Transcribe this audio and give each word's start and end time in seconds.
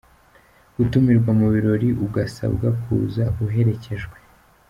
Gutumirwa 0.75 1.31
mu 1.39 1.47
birori 1.53 1.89
ugasabwa 2.05 2.67
kuza 2.81 3.23
uherekejwe. 3.45 4.17